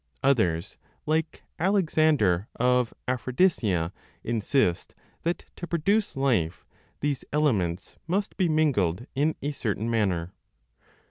Others 0.23 0.77
(like 1.05 1.43
Alexander 1.59 2.47
of 2.55 2.91
Aphrodisia) 3.07 3.91
insist 4.23 4.95
that 5.21 5.45
to 5.55 5.67
produce 5.67 6.17
life 6.17 6.65
these 7.01 7.23
elements 7.31 7.97
must 8.07 8.35
be 8.35 8.49
mingled 8.49 9.05
in 9.13 9.35
a 9.43 9.51
certain 9.51 9.91
manner. 9.91 10.33